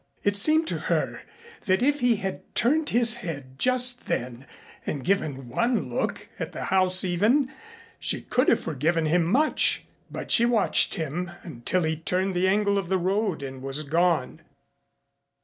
[0.23, 1.21] It seemed to her
[1.65, 4.47] that if he had turned his head just then
[4.83, 7.53] and given one look at the house even,
[7.99, 12.79] she could have forgiven him much, but she watched him until he turned the angle
[12.79, 14.41] of the road and was gone.